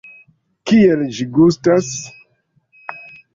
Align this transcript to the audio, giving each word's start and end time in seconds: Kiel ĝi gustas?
Kiel 0.71 1.03
ĝi 1.17 1.27
gustas? 1.35 1.91